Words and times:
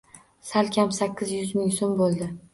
Sal 0.51 0.69
kam 0.77 0.95
sakkiz 1.01 1.35
yuz 1.37 1.53
ming 1.61 1.71
soʻm 1.79 1.95
boʻldi 2.03 2.33